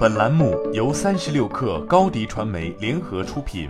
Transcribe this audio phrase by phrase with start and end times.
[0.00, 3.68] 本栏目由三十六氪高低传媒联合出品。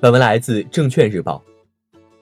[0.00, 1.44] 本文来自证券日报。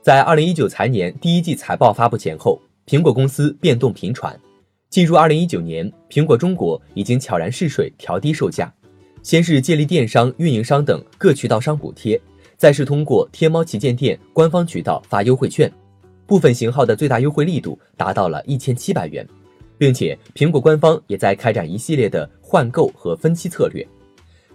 [0.02, 4.36] 在二零一九财年第一季财报发布前后，苹果公司变动频传。
[4.90, 8.74] 进入二零一九年，苹果中国已经悄然试水调低售价，
[9.22, 12.20] 先是借力电商、运营商等各渠道商补贴，
[12.56, 15.72] 再是通过天猫旗舰店官方渠道发优惠券，
[16.26, 19.24] 部分型号的最大优惠力度达到了一千七百元。
[19.76, 23.86] 并且，苹果官方也在开展一系列的换购和分期策略。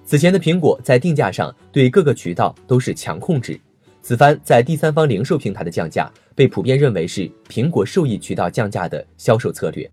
[0.05, 3.59] 此前的苹果在定价上对各个渠道都是强控制，
[4.01, 9.89] 此番在第三方零售平台的降价被普遍认为是苹果受益渠道降价的销售策略，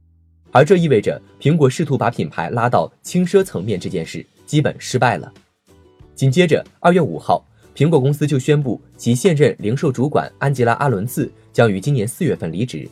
[0.52, 5.30] 而这意味着苹果试图把品牌拉到轻奢层面这件事基本失败了。
[6.14, 12.88] 紧接着，二月五号，苹果公司就宣布其现任零售主管安吉拉·阿伦茨将于今年四月份离职。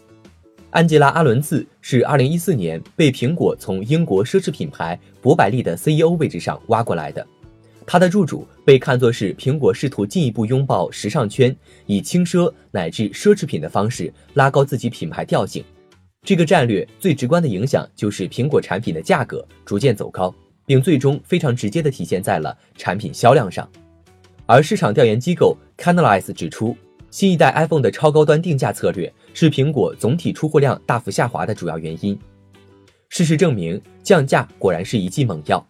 [0.74, 7.24] 安吉拉·阿伦茨是2014年被苹果从英国奢侈品牌博百利的 CEO 位置上挖过来的。
[7.86, 11.54] 他的入主被看作是苹果试图进一步拥抱时尚圈，
[11.86, 15.62] 以轻奢乃至奢侈品的方式拉高自己品牌调性。
[16.24, 20.34] 这个战略最直观的影响就是苹果产品的价格逐渐走高，
[20.66, 23.68] 并最终非常直接地体现在了产品销量上。
[24.44, 26.76] 而市场调研机构 Canalys 指出。
[27.14, 32.18] 新一代 iPhone 的超高端定价策略是苹果总体出货量大幅下滑的主要原因。
[33.08, 35.64] 事实证明，降价果然是一剂猛药。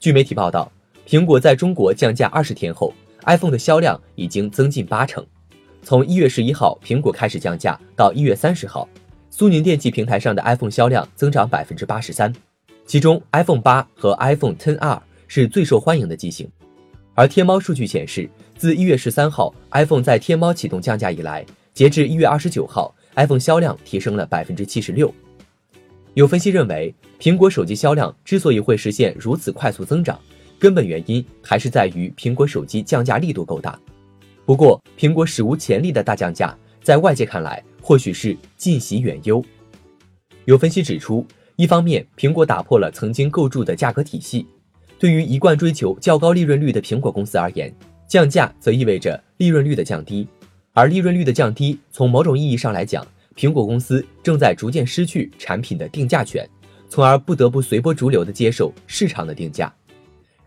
[0.00, 0.68] 据媒体报道，
[1.06, 2.92] 苹果在中国降价二十天后
[3.26, 5.24] ，iPhone 的销量已经增近八成。
[5.84, 8.88] 从一月十一号苹果开始降价到一月三十号，
[9.30, 12.34] 苏宁电器平台上的 iPhone 销量增长百分之八十三，
[12.86, 16.50] 其中 iPhone 八和 iPhone Ten R 是最受欢迎的机型。
[17.18, 18.30] 而天猫数据显示。
[18.56, 21.44] 自一月十三号 iPhone 在天猫启动降价以来，
[21.74, 25.12] 截至一月二十九号，iPhone 销量提升了百分之七十六。
[26.14, 30.18] 有分析认为，苹果手机销量之所以会实现如此快速增长，
[30.58, 33.78] 根本原因还是在于苹果手机降价力度够大。
[34.44, 39.44] 不过，苹果史无前例的大降价，在外界看来或许是近喜远忧。
[40.46, 44.46] 有分析指出，一方面，苹果打破了曾经构筑的价格体系，
[44.98, 47.72] 对于一贯追求较高利润率的苹果公司而言。
[48.08, 50.26] 降价则意味着利润率的降低，
[50.72, 53.06] 而利润率的降低，从某种意义上来讲，
[53.36, 56.48] 苹果公司正在逐渐失去产品的定价权，
[56.88, 59.70] 从而不得不随波逐流地接受市场的定价。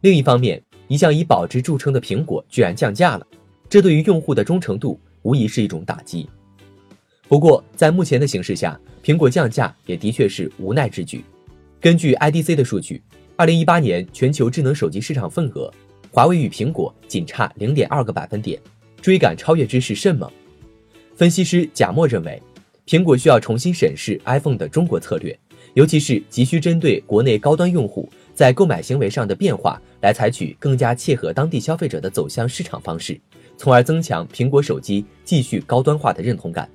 [0.02, 3.28] 另一方面，一向以保值著称的苹果居然降价了，
[3.70, 6.28] 这对于用户的忠诚度无疑是一种打击。
[7.28, 11.24] 不过，在目前的形势下，苹果降价也的确是无奈之举。
[11.80, 13.04] 根据 IDC 的数据，
[13.36, 15.72] 二零一八年全球智能手机市场份额。
[16.14, 18.60] 华为与苹果仅差零点二个百分点，
[19.02, 20.30] 追赶超越之势甚猛。
[21.16, 22.42] 分析师贾默认为，
[22.86, 25.40] 苹果需要重新审视 iPhone 的中国策略，
[25.74, 33.18] 尤其是急需针对国内高端用户在购买行为上的变化，来采取更加切合当地消费者的走向市场方式，
[33.56, 36.70] 从而增强苹果手机继续高端化的认同感。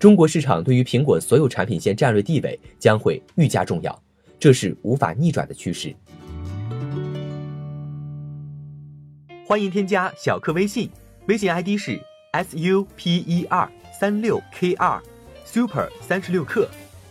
[0.00, 4.02] 中国市场对于苹果所有产品线战略地位将会愈加重要，
[4.40, 5.94] 这是无法逆转的趋势。
[9.46, 10.90] 欢迎添加小课微信，
[11.26, 11.98] 微信 ID 是
[12.32, 15.02] s u p e r 三六 k 二
[15.44, 16.68] super 三十六课，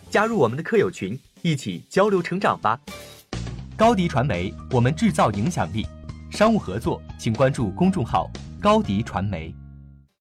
[0.10, 2.80] 加入我们的课友群，一起交流成长吧。
[3.76, 5.86] 高迪传媒，我们制造影响力。
[6.30, 8.30] 商务合作，请关注公众号
[8.62, 9.54] 高迪传媒。